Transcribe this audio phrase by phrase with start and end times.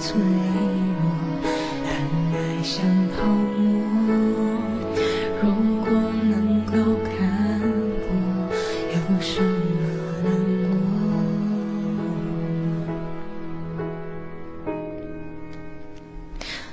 [0.00, 1.02] 脆弱，
[1.82, 1.88] 恋
[2.32, 2.76] 爱像
[3.16, 3.60] 泡沫。
[5.42, 5.44] 如
[5.84, 5.86] 果
[6.22, 6.32] 能
[6.66, 6.72] 够
[7.04, 7.10] 看
[8.04, 8.06] 破，
[8.92, 9.46] 有什么
[10.22, 10.26] 难
[10.68, 10.72] 过？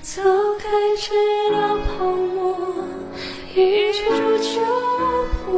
[0.02, 0.22] 早
[0.60, 0.64] 该
[0.96, 1.04] 知
[1.52, 2.36] 道泡沫
[3.56, 3.58] 一
[3.92, 3.98] 触
[4.38, 4.54] 就
[5.46, 5.50] 破，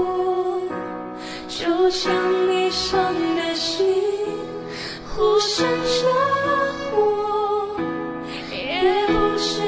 [1.50, 2.08] 就像
[2.50, 3.86] 你伤的心，
[5.10, 6.37] 忽闪着。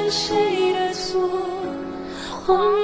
[0.10, 2.79] 谁的错？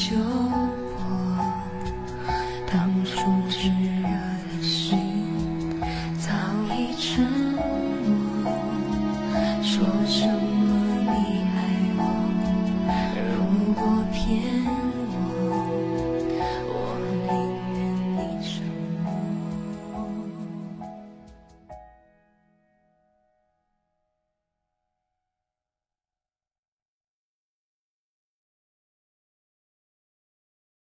[0.00, 0.49] 就